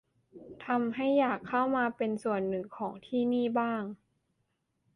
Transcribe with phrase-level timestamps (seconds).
[0.65, 3.83] ทำให้อยากเข้ามาเป็นส่วนหนึ่งของที่นี่บ้าง